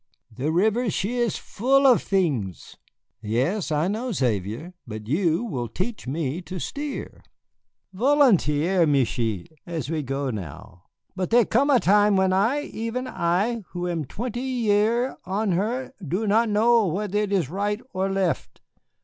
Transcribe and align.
The 0.35 0.51
river, 0.51 0.89
she 0.89 1.19
is 1.19 1.37
full 1.37 1.85
of 1.85 2.01
things." 2.01 2.75
"Yes, 3.21 3.71
I 3.71 3.87
know, 3.87 4.11
Xavier, 4.11 4.73
but 4.87 5.05
you 5.07 5.43
will 5.43 5.67
teach 5.67 6.07
me 6.07 6.41
to 6.41 6.57
steer." 6.57 7.21
"Volontiers, 7.93 8.87
Michié, 8.87 9.45
as 9.67 9.91
we 9.91 10.01
go 10.01 10.31
now. 10.31 10.85
But 11.15 11.29
there 11.29 11.45
come 11.45 11.69
a 11.69 11.79
time 11.79 12.15
when 12.15 12.33
I, 12.33 12.61
even 12.63 13.05
I, 13.05 13.61
who 13.73 13.87
am 13.87 14.05
twenty 14.05 14.41
year 14.41 15.17
on 15.25 15.51
her, 15.51 15.93
do 16.03 16.25
not 16.25 16.49
know 16.49 16.87
whether 16.87 17.19
it 17.19 17.31
is 17.31 17.51
right 17.51 17.79
or 17.93 18.09
left. 18.09 18.59